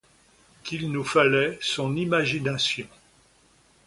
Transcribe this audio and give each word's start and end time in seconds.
Qu'il 0.63 0.91
nous 0.91 1.03
fallait 1.03 1.59
son 1.61 1.95
imagination. 1.95 2.87